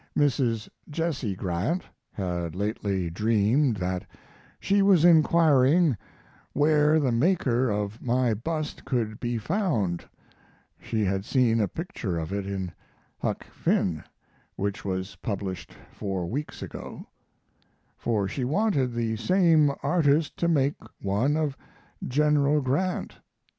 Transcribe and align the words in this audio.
Mrs. 0.17 0.67
Jesse 0.89 1.35
Grant 1.35 1.83
had 2.11 2.55
lately 2.55 3.11
dreamed 3.11 3.77
that 3.77 4.03
she 4.59 4.81
was 4.81 5.05
inquiring 5.05 5.95
where 6.53 6.99
the 6.99 7.11
maker 7.11 7.69
of 7.69 8.01
my 8.01 8.33
bust 8.33 8.83
could 8.83 9.19
be 9.19 9.37
found 9.37 10.03
(she 10.79 11.05
had 11.05 11.23
seen 11.23 11.61
a 11.61 11.67
picture 11.67 12.17
of 12.17 12.33
it 12.33 12.47
in 12.47 12.71
Huck 13.19 13.43
Finn, 13.43 14.03
which 14.55 14.83
was 14.83 15.17
published 15.17 15.71
four 15.91 16.25
weeks 16.25 16.63
ago), 16.63 17.05
for 17.95 18.27
she 18.27 18.43
wanted 18.43 18.95
the 18.95 19.17
same 19.17 19.71
artist 19.83 20.35
to 20.37 20.47
make 20.47 20.77
one 21.03 21.37
of 21.37 21.55
General 22.07 22.59
Grant. 22.59 23.17